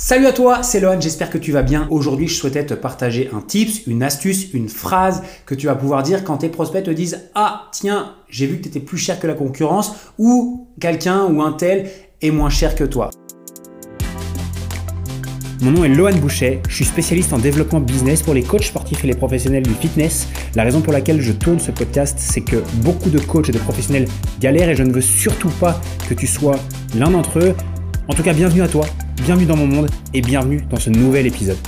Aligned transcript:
Salut 0.00 0.26
à 0.26 0.32
toi, 0.32 0.62
c'est 0.62 0.78
Lohan, 0.78 1.00
j'espère 1.00 1.28
que 1.28 1.38
tu 1.38 1.50
vas 1.50 1.62
bien. 1.62 1.88
Aujourd'hui, 1.90 2.28
je 2.28 2.34
souhaitais 2.34 2.64
te 2.64 2.72
partager 2.72 3.30
un 3.34 3.40
tips, 3.40 3.88
une 3.88 4.04
astuce, 4.04 4.54
une 4.54 4.68
phrase 4.68 5.24
que 5.44 5.56
tu 5.56 5.66
vas 5.66 5.74
pouvoir 5.74 6.04
dire 6.04 6.22
quand 6.22 6.36
tes 6.36 6.48
prospects 6.48 6.84
te 6.84 6.90
disent 6.92 7.28
Ah, 7.34 7.64
tiens, 7.72 8.14
j'ai 8.30 8.46
vu 8.46 8.58
que 8.58 8.62
tu 8.62 8.68
étais 8.68 8.78
plus 8.78 8.96
cher 8.96 9.18
que 9.18 9.26
la 9.26 9.34
concurrence 9.34 9.96
ou 10.16 10.68
quelqu'un 10.78 11.24
ou 11.24 11.42
un 11.42 11.50
tel 11.50 11.90
est 12.22 12.30
moins 12.30 12.48
cher 12.48 12.76
que 12.76 12.84
toi. 12.84 13.10
Mon 15.62 15.72
nom 15.72 15.82
est 15.84 15.88
Lohan 15.88 16.16
Boucher, 16.18 16.62
je 16.68 16.76
suis 16.76 16.84
spécialiste 16.84 17.32
en 17.32 17.38
développement 17.38 17.80
business 17.80 18.22
pour 18.22 18.34
les 18.34 18.44
coachs 18.44 18.66
sportifs 18.66 19.02
et 19.02 19.08
les 19.08 19.16
professionnels 19.16 19.64
du 19.64 19.74
fitness. 19.74 20.28
La 20.54 20.62
raison 20.62 20.80
pour 20.80 20.92
laquelle 20.92 21.20
je 21.20 21.32
tourne 21.32 21.58
ce 21.58 21.72
podcast, 21.72 22.18
c'est 22.20 22.42
que 22.42 22.62
beaucoup 22.84 23.10
de 23.10 23.18
coachs 23.18 23.48
et 23.48 23.52
de 23.52 23.58
professionnels 23.58 24.06
galèrent 24.38 24.68
et 24.68 24.76
je 24.76 24.84
ne 24.84 24.92
veux 24.92 25.00
surtout 25.00 25.50
pas 25.58 25.80
que 26.08 26.14
tu 26.14 26.28
sois 26.28 26.54
l'un 26.94 27.10
d'entre 27.10 27.40
eux. 27.40 27.52
En 28.06 28.14
tout 28.14 28.22
cas, 28.22 28.32
bienvenue 28.32 28.62
à 28.62 28.68
toi 28.68 28.86
bienvenue 29.22 29.46
dans 29.46 29.56
mon 29.56 29.66
monde 29.66 29.90
et 30.14 30.20
bienvenue 30.20 30.62
dans 30.70 30.78
ce 30.78 30.90
nouvel 30.90 31.26
épisode. 31.26 31.58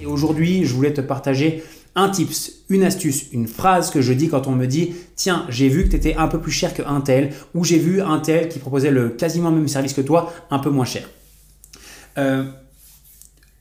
Et 0.00 0.06
aujourd'hui, 0.06 0.64
je 0.64 0.74
voulais 0.74 0.92
te 0.92 1.00
partager 1.00 1.62
un 1.94 2.08
tips, 2.08 2.64
une 2.68 2.84
astuce, 2.84 3.26
une 3.32 3.46
phrase 3.46 3.90
que 3.90 4.00
je 4.00 4.12
dis 4.12 4.28
quand 4.28 4.46
on 4.46 4.52
me 4.52 4.66
dit 4.66 4.94
Tiens, 5.16 5.46
j'ai 5.48 5.68
vu 5.68 5.84
que 5.84 5.90
tu 5.90 5.96
étais 5.96 6.14
un 6.14 6.28
peu 6.28 6.40
plus 6.40 6.52
cher 6.52 6.74
qu'un 6.74 7.00
tel, 7.00 7.32
ou 7.54 7.64
j'ai 7.64 7.78
vu 7.78 8.00
un 8.00 8.18
tel 8.20 8.48
qui 8.48 8.58
proposait 8.58 8.90
le 8.90 9.10
quasiment 9.10 9.50
même 9.50 9.68
service 9.68 9.94
que 9.94 10.00
toi, 10.00 10.32
un 10.50 10.58
peu 10.58 10.70
moins 10.70 10.84
cher. 10.84 11.08
Euh, 12.18 12.44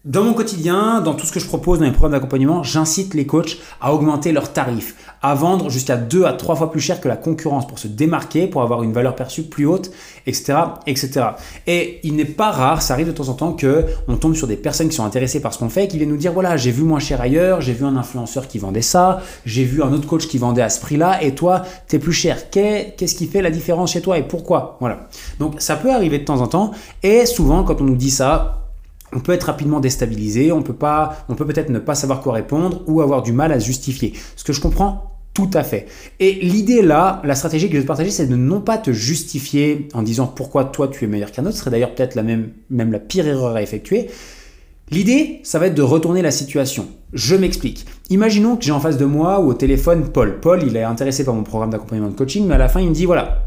dans 0.03 0.23
mon 0.23 0.33
quotidien, 0.33 0.99
dans 0.99 1.13
tout 1.13 1.27
ce 1.27 1.31
que 1.31 1.39
je 1.39 1.45
propose 1.45 1.77
dans 1.77 1.85
mes 1.85 1.91
programmes 1.91 2.13
d'accompagnement, 2.13 2.63
j'incite 2.63 3.13
les 3.13 3.27
coachs 3.27 3.59
à 3.79 3.93
augmenter 3.93 4.31
leurs 4.31 4.51
tarifs, 4.51 4.95
à 5.21 5.35
vendre 5.35 5.69
jusqu'à 5.69 5.95
2 5.95 6.25
à 6.25 6.33
3 6.33 6.55
fois 6.55 6.71
plus 6.71 6.79
cher 6.79 6.99
que 6.99 7.07
la 7.07 7.15
concurrence 7.15 7.67
pour 7.67 7.77
se 7.77 7.87
démarquer, 7.87 8.47
pour 8.47 8.63
avoir 8.63 8.81
une 8.81 8.93
valeur 8.93 9.15
perçue 9.15 9.43
plus 9.43 9.67
haute, 9.67 9.91
etc. 10.25 10.57
etc. 10.87 11.21
Et 11.67 11.99
il 12.03 12.15
n'est 12.15 12.25
pas 12.25 12.49
rare, 12.49 12.81
ça 12.81 12.95
arrive 12.95 13.05
de 13.05 13.11
temps 13.11 13.29
en 13.29 13.33
temps, 13.33 13.53
que 13.53 13.85
on 14.07 14.17
tombe 14.17 14.33
sur 14.33 14.47
des 14.47 14.55
personnes 14.55 14.89
qui 14.89 14.95
sont 14.95 15.05
intéressées 15.05 15.39
par 15.39 15.53
ce 15.53 15.59
qu'on 15.59 15.69
fait, 15.69 15.87
qui 15.87 15.97
viennent 15.97 16.09
nous 16.09 16.17
dire 16.17 16.33
voilà, 16.33 16.57
j'ai 16.57 16.71
vu 16.71 16.81
moins 16.81 16.99
cher 16.99 17.21
ailleurs, 17.21 17.61
j'ai 17.61 17.73
vu 17.73 17.85
un 17.85 17.95
influenceur 17.95 18.47
qui 18.47 18.57
vendait 18.57 18.81
ça, 18.81 19.21
j'ai 19.45 19.65
vu 19.65 19.83
un 19.83 19.93
autre 19.93 20.07
coach 20.07 20.27
qui 20.27 20.39
vendait 20.39 20.63
à 20.63 20.69
ce 20.69 20.81
prix-là, 20.81 21.21
et 21.21 21.35
toi, 21.35 21.61
tu 21.87 21.97
es 21.97 21.99
plus 21.99 22.13
cher. 22.13 22.49
Qu'est-ce 22.49 23.13
qui 23.13 23.27
fait 23.27 23.43
la 23.43 23.51
différence 23.51 23.91
chez 23.91 24.01
toi 24.01 24.17
et 24.17 24.23
pourquoi? 24.23 24.77
Voilà. 24.79 25.09
Donc 25.37 25.61
ça 25.61 25.75
peut 25.75 25.91
arriver 25.91 26.17
de 26.17 26.25
temps 26.25 26.41
en 26.41 26.47
temps, 26.47 26.71
et 27.03 27.27
souvent 27.27 27.63
quand 27.63 27.81
on 27.81 27.83
nous 27.83 27.95
dit 27.95 28.09
ça, 28.09 28.57
on 29.13 29.19
peut 29.19 29.31
être 29.31 29.43
rapidement 29.43 29.79
déstabilisé, 29.79 30.51
on 30.51 30.61
peut 30.61 30.73
pas, 30.73 31.25
on 31.29 31.35
peut 31.35 31.45
peut-être 31.45 31.69
ne 31.69 31.79
pas 31.79 31.95
savoir 31.95 32.21
quoi 32.21 32.33
répondre 32.33 32.83
ou 32.87 33.01
avoir 33.01 33.21
du 33.21 33.33
mal 33.33 33.51
à 33.51 33.59
justifier. 33.59 34.13
Ce 34.35 34.43
que 34.43 34.53
je 34.53 34.61
comprends 34.61 35.11
tout 35.33 35.49
à 35.53 35.63
fait. 35.63 35.87
Et 36.19 36.33
l'idée 36.33 36.81
là, 36.81 37.21
la 37.23 37.35
stratégie 37.35 37.67
que 37.67 37.73
je 37.73 37.77
vais 37.77 37.83
te 37.83 37.87
partager, 37.87 38.11
c'est 38.11 38.27
de 38.27 38.35
non 38.35 38.59
pas 38.61 38.77
te 38.77 38.91
justifier 38.91 39.87
en 39.93 40.01
disant 40.01 40.27
pourquoi 40.27 40.65
toi 40.65 40.89
tu 40.89 41.05
es 41.05 41.07
meilleur 41.07 41.31
qu'un 41.31 41.45
autre, 41.45 41.53
ce 41.53 41.59
serait 41.59 41.71
d'ailleurs 41.71 41.95
peut-être 41.95 42.15
la 42.15 42.23
même, 42.23 42.51
même 42.69 42.91
la 42.91 42.99
pire 42.99 43.27
erreur 43.27 43.55
à 43.55 43.61
effectuer. 43.61 44.09
L'idée, 44.89 45.39
ça 45.43 45.57
va 45.57 45.67
être 45.67 45.75
de 45.75 45.81
retourner 45.81 46.21
la 46.21 46.31
situation. 46.31 46.85
Je 47.13 47.37
m'explique. 47.37 47.85
Imaginons 48.09 48.57
que 48.57 48.65
j'ai 48.65 48.73
en 48.73 48.81
face 48.81 48.97
de 48.97 49.05
moi 49.05 49.39
ou 49.39 49.47
au 49.47 49.53
téléphone 49.53 50.09
Paul. 50.11 50.41
Paul, 50.41 50.63
il 50.67 50.75
est 50.75 50.83
intéressé 50.83 51.23
par 51.23 51.33
mon 51.33 51.43
programme 51.43 51.69
d'accompagnement 51.69 52.09
de 52.09 52.13
coaching, 52.13 52.45
mais 52.45 52.55
à 52.55 52.57
la 52.57 52.67
fin, 52.67 52.81
il 52.81 52.89
me 52.89 52.93
dit 52.93 53.05
voilà, 53.05 53.45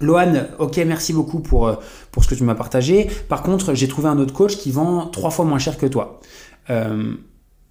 Lohan, 0.00 0.46
ok, 0.58 0.76
merci 0.86 1.12
beaucoup 1.12 1.40
pour, 1.40 1.68
euh, 1.68 1.76
pour 2.10 2.24
ce 2.24 2.28
que 2.28 2.34
tu 2.34 2.42
m'as 2.42 2.54
partagé. 2.54 3.08
Par 3.28 3.42
contre, 3.42 3.74
j'ai 3.74 3.88
trouvé 3.88 4.08
un 4.08 4.18
autre 4.18 4.34
coach 4.34 4.56
qui 4.56 4.70
vend 4.70 5.06
trois 5.06 5.30
fois 5.30 5.44
moins 5.44 5.58
cher 5.58 5.78
que 5.78 5.86
toi. 5.86 6.20
Euh, 6.70 7.14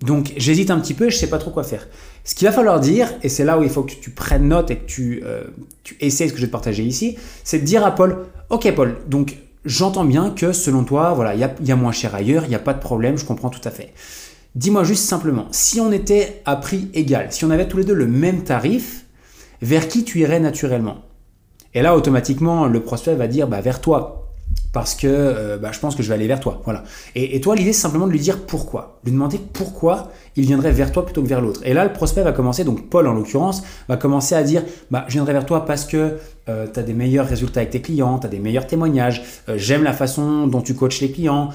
donc, 0.01 0.33
j'hésite 0.37 0.69
un 0.69 0.79
petit 0.79 0.93
peu 0.93 1.07
et 1.07 1.09
je 1.09 1.15
ne 1.15 1.19
sais 1.19 1.29
pas 1.29 1.37
trop 1.37 1.51
quoi 1.51 1.63
faire. 1.63 1.87
Ce 2.23 2.35
qu'il 2.35 2.47
va 2.47 2.53
falloir 2.53 2.79
dire, 2.79 3.09
et 3.23 3.29
c'est 3.29 3.43
là 3.43 3.59
où 3.59 3.63
il 3.63 3.69
faut 3.69 3.83
que 3.83 3.93
tu 3.93 4.09
prennes 4.09 4.47
note 4.47 4.71
et 4.71 4.77
que 4.77 4.85
tu, 4.85 5.21
euh, 5.25 5.43
tu 5.83 5.97
essaies 5.99 6.27
ce 6.27 6.33
que 6.33 6.37
je 6.37 6.43
vais 6.43 6.47
te 6.47 6.51
partager 6.51 6.83
ici, 6.83 7.17
c'est 7.43 7.59
de 7.59 7.65
dire 7.65 7.85
à 7.85 7.91
Paul, 7.91 8.25
ok 8.49 8.73
Paul, 8.75 8.97
donc 9.07 9.37
j'entends 9.65 10.05
bien 10.05 10.29
que 10.29 10.51
selon 10.51 10.83
toi, 10.83 11.13
voilà, 11.13 11.35
il 11.35 11.67
y 11.67 11.71
a, 11.71 11.75
moins 11.75 11.91
cher 11.91 12.15
ailleurs, 12.15 12.45
il 12.45 12.49
n'y 12.49 12.55
a 12.55 12.59
pas 12.59 12.73
de 12.73 12.79
problème, 12.79 13.17
je 13.17 13.25
comprends 13.25 13.49
tout 13.49 13.65
à 13.65 13.71
fait. 13.71 13.93
Dis-moi 14.55 14.83
juste 14.83 15.05
simplement, 15.05 15.47
si 15.51 15.79
on 15.81 15.91
était 15.91 16.41
à 16.45 16.55
prix 16.55 16.89
égal, 16.93 17.27
si 17.31 17.43
on 17.45 17.49
avait 17.49 17.67
tous 17.67 17.77
les 17.77 17.85
deux 17.85 17.93
le 17.93 18.07
même 18.07 18.43
tarif, 18.43 19.05
vers 19.61 19.87
qui 19.87 20.03
tu 20.03 20.19
irais 20.19 20.39
naturellement? 20.39 20.97
Et 21.73 21.81
là, 21.81 21.95
automatiquement, 21.95 22.67
le 22.67 22.79
prospect 22.81 23.15
va 23.15 23.27
dire 23.27 23.47
bah, 23.47 23.61
vers 23.61 23.81
toi. 23.81 24.22
Parce 24.73 24.95
que 24.95 25.07
euh, 25.07 25.57
bah, 25.57 25.69
je 25.71 25.79
pense 25.79 25.95
que 25.95 26.01
je 26.01 26.09
vais 26.09 26.15
aller 26.15 26.27
vers 26.27 26.39
toi. 26.39 26.61
Voilà. 26.65 26.83
Et, 27.13 27.39
toi, 27.39 27.55
l'idée, 27.55 27.73
c'est 27.73 27.81
simplement 27.81 28.07
de 28.07 28.11
lui 28.11 28.19
dire 28.19 28.39
pourquoi. 28.39 28.99
Lui 29.05 29.11
demander 29.11 29.39
pourquoi 29.53 30.11
il 30.35 30.45
viendrait 30.45 30.71
vers 30.71 30.91
toi 30.91 31.05
plutôt 31.05 31.21
que 31.21 31.27
vers 31.27 31.41
l'autre. 31.41 31.61
Et 31.63 31.75
là, 31.75 31.85
le 31.85 31.93
prospect 31.93 32.23
va 32.23 32.31
commencer, 32.31 32.63
donc 32.63 32.89
Paul 32.89 33.05
en 33.07 33.13
l'occurrence, 33.13 33.61
va 33.87 33.97
commencer 33.97 34.33
à 34.33 34.41
dire 34.41 34.63
bah, 34.89 35.05
Je 35.07 35.13
viendrai 35.13 35.33
vers 35.33 35.45
toi 35.45 35.65
parce 35.65 35.85
que 35.85 36.17
euh, 36.49 36.65
tu 36.73 36.79
as 36.79 36.83
des 36.83 36.93
meilleurs 36.93 37.27
résultats 37.27 37.59
avec 37.59 37.69
tes 37.69 37.81
clients, 37.81 38.17
tu 38.17 38.25
as 38.25 38.29
des 38.31 38.39
meilleurs 38.39 38.65
témoignages, 38.65 39.21
euh, 39.47 39.57
j'aime 39.57 39.83
la 39.83 39.93
façon 39.93 40.47
dont 40.47 40.61
tu 40.61 40.73
coaches 40.73 41.01
les 41.01 41.11
clients, 41.11 41.49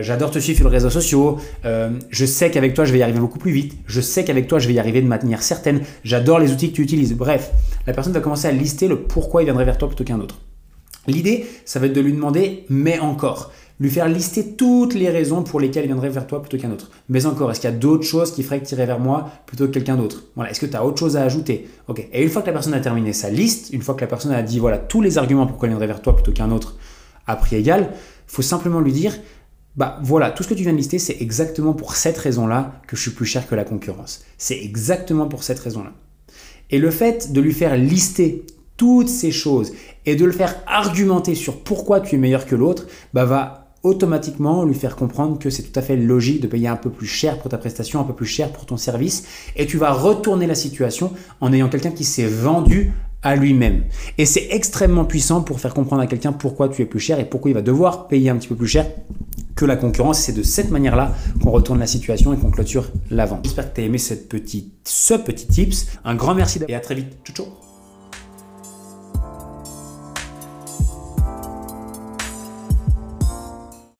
j'adore 0.00 0.30
te 0.30 0.38
suivre 0.38 0.58
sur 0.58 0.68
les 0.68 0.76
réseaux 0.76 0.90
sociaux, 0.90 1.38
je 1.64 2.24
sais 2.24 2.50
qu'avec 2.50 2.72
toi, 2.74 2.84
je 2.84 2.92
vais 2.92 2.98
y 2.98 3.02
arriver 3.02 3.20
beaucoup 3.20 3.38
plus 3.38 3.52
vite, 3.52 3.74
je 3.86 4.00
sais 4.00 4.24
qu'avec 4.24 4.48
toi, 4.48 4.58
je 4.58 4.68
vais 4.68 4.74
y 4.74 4.78
arriver 4.78 5.02
de 5.02 5.06
manière 5.06 5.42
certaine, 5.42 5.82
j'adore 6.02 6.38
les 6.38 6.50
outils 6.50 6.70
que 6.70 6.76
tu 6.76 6.82
utilises. 6.82 7.14
Bref, 7.14 7.50
la 7.86 7.92
personne 7.92 8.12
va 8.12 8.20
commencer 8.20 8.48
à 8.48 8.52
lister 8.52 8.88
le 8.88 9.02
pourquoi 9.02 9.42
il 9.42 9.44
viendrait 9.44 9.66
vers 9.66 9.76
toi 9.76 9.88
plutôt 9.88 10.04
qu'un 10.04 10.20
autre. 10.20 10.38
L'idée, 11.06 11.46
ça 11.64 11.78
va 11.78 11.86
être 11.86 11.92
de 11.92 12.00
lui 12.00 12.12
demander 12.12 12.64
mais 12.68 12.98
encore. 12.98 13.52
Lui 13.80 13.90
faire 13.90 14.08
lister 14.08 14.54
toutes 14.54 14.94
les 14.94 15.10
raisons 15.10 15.42
pour 15.42 15.58
lesquelles 15.58 15.84
il 15.84 15.88
viendrait 15.88 16.08
vers 16.08 16.28
toi 16.28 16.40
plutôt 16.40 16.56
qu'un 16.58 16.70
autre. 16.70 16.90
Mais 17.08 17.26
encore, 17.26 17.50
est-ce 17.50 17.60
qu'il 17.60 17.70
y 17.70 17.72
a 17.72 17.76
d'autres 17.76 18.04
choses 18.04 18.32
qui 18.32 18.44
feraient 18.44 18.60
que 18.60 18.66
tu 18.66 18.74
irais 18.74 18.86
vers 18.86 19.00
moi 19.00 19.30
plutôt 19.46 19.66
que 19.66 19.72
quelqu'un 19.72 19.96
d'autre? 19.96 20.24
Voilà, 20.36 20.50
est-ce 20.50 20.60
que 20.60 20.66
tu 20.66 20.76
as 20.76 20.84
autre 20.84 20.98
chose 20.98 21.16
à 21.16 21.22
ajouter? 21.22 21.68
Ok. 21.88 22.06
Et 22.12 22.22
une 22.22 22.28
fois 22.28 22.42
que 22.42 22.46
la 22.46 22.52
personne 22.52 22.74
a 22.74 22.80
terminé 22.80 23.12
sa 23.12 23.30
liste, 23.30 23.70
une 23.72 23.82
fois 23.82 23.96
que 23.96 24.02
la 24.02 24.06
personne 24.06 24.30
a 24.30 24.42
dit 24.42 24.60
voilà 24.60 24.78
tous 24.78 25.00
les 25.00 25.18
arguments 25.18 25.46
pourquoi 25.46 25.66
il 25.66 25.70
viendrait 25.70 25.88
vers 25.88 26.02
toi 26.02 26.14
plutôt 26.14 26.32
qu'un 26.32 26.52
autre 26.52 26.76
à 27.26 27.34
prix 27.34 27.56
égal, 27.56 27.90
faut 28.26 28.42
simplement 28.42 28.80
lui 28.80 28.92
dire 28.92 29.14
bah 29.76 29.98
voilà, 30.02 30.30
tout 30.30 30.44
ce 30.44 30.48
que 30.48 30.54
tu 30.54 30.62
viens 30.62 30.72
de 30.72 30.76
lister, 30.76 31.00
c'est 31.00 31.16
exactement 31.20 31.72
pour 31.72 31.96
cette 31.96 32.16
raison-là 32.16 32.80
que 32.86 32.96
je 32.96 33.02
suis 33.02 33.10
plus 33.10 33.26
cher 33.26 33.48
que 33.48 33.56
la 33.56 33.64
concurrence. 33.64 34.22
C'est 34.38 34.62
exactement 34.62 35.26
pour 35.26 35.42
cette 35.42 35.58
raison-là. 35.58 35.92
Et 36.70 36.78
le 36.78 36.90
fait 36.90 37.32
de 37.32 37.40
lui 37.40 37.52
faire 37.52 37.76
lister 37.76 38.46
toutes 38.76 39.08
ces 39.08 39.30
choses 39.30 39.72
et 40.06 40.16
de 40.16 40.24
le 40.24 40.32
faire 40.32 40.56
argumenter 40.66 41.34
sur 41.34 41.62
pourquoi 41.62 42.00
tu 42.00 42.16
es 42.16 42.18
meilleur 42.18 42.46
que 42.46 42.56
l'autre, 42.56 42.86
bah, 43.12 43.24
va 43.24 43.64
automatiquement 43.82 44.64
lui 44.64 44.74
faire 44.74 44.96
comprendre 44.96 45.38
que 45.38 45.50
c'est 45.50 45.62
tout 45.62 45.78
à 45.78 45.82
fait 45.82 45.96
logique 45.96 46.40
de 46.40 46.46
payer 46.46 46.68
un 46.68 46.76
peu 46.76 46.90
plus 46.90 47.06
cher 47.06 47.38
pour 47.38 47.50
ta 47.50 47.58
prestation, 47.58 48.00
un 48.00 48.04
peu 48.04 48.14
plus 48.14 48.26
cher 48.26 48.50
pour 48.50 48.64
ton 48.64 48.78
service, 48.78 49.24
et 49.56 49.66
tu 49.66 49.76
vas 49.76 49.92
retourner 49.92 50.46
la 50.46 50.54
situation 50.54 51.12
en 51.40 51.52
ayant 51.52 51.68
quelqu'un 51.68 51.90
qui 51.90 52.04
s'est 52.04 52.26
vendu 52.26 52.92
à 53.22 53.36
lui-même. 53.36 53.84
Et 54.18 54.26
c'est 54.26 54.48
extrêmement 54.50 55.04
puissant 55.04 55.42
pour 55.42 55.60
faire 55.60 55.74
comprendre 55.74 56.02
à 56.02 56.06
quelqu'un 56.06 56.32
pourquoi 56.32 56.68
tu 56.68 56.82
es 56.82 56.86
plus 56.86 57.00
cher 57.00 57.18
et 57.18 57.24
pourquoi 57.24 57.50
il 57.50 57.54
va 57.54 57.62
devoir 57.62 58.06
payer 58.06 58.30
un 58.30 58.36
petit 58.36 58.48
peu 58.48 58.56
plus 58.56 58.68
cher 58.68 58.86
que 59.56 59.64
la 59.64 59.76
concurrence. 59.76 60.20
C'est 60.20 60.32
de 60.32 60.42
cette 60.42 60.70
manière-là 60.70 61.14
qu'on 61.42 61.50
retourne 61.50 61.78
la 61.78 61.86
situation 61.86 62.34
et 62.34 62.36
qu'on 62.36 62.50
clôture 62.50 62.90
la 63.10 63.24
vente. 63.24 63.44
J'espère 63.44 63.70
que 63.70 63.76
tu 63.76 63.80
as 63.80 63.84
aimé 63.84 63.98
cette 63.98 64.28
petite, 64.28 64.72
ce 64.84 65.14
petit 65.14 65.46
tips. 65.46 65.86
Un 66.04 66.14
grand 66.14 66.34
merci 66.34 66.60
et 66.68 66.74
à 66.74 66.80
très 66.80 66.94
vite. 66.94 67.16
Ciao, 67.24 67.46
ciao 67.46 67.63